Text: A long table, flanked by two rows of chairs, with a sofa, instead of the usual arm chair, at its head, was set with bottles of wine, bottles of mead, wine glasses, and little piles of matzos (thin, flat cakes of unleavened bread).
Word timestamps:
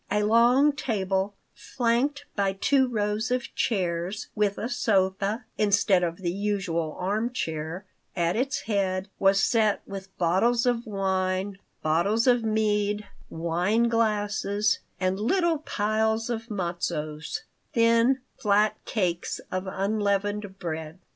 A 0.09 0.23
long 0.23 0.71
table, 0.71 1.35
flanked 1.53 2.25
by 2.35 2.53
two 2.53 2.87
rows 2.87 3.29
of 3.29 3.53
chairs, 3.53 4.29
with 4.33 4.57
a 4.57 4.67
sofa, 4.67 5.45
instead 5.59 6.01
of 6.01 6.17
the 6.23 6.31
usual 6.31 6.95
arm 6.99 7.31
chair, 7.31 7.85
at 8.15 8.35
its 8.35 8.61
head, 8.61 9.09
was 9.19 9.39
set 9.39 9.79
with 9.85 10.17
bottles 10.17 10.65
of 10.65 10.87
wine, 10.87 11.59
bottles 11.83 12.25
of 12.25 12.43
mead, 12.43 13.05
wine 13.29 13.89
glasses, 13.89 14.79
and 14.99 15.19
little 15.19 15.59
piles 15.59 16.31
of 16.31 16.49
matzos 16.49 17.43
(thin, 17.73 18.21
flat 18.39 18.83
cakes 18.85 19.39
of 19.51 19.67
unleavened 19.67 20.57
bread). 20.57 20.97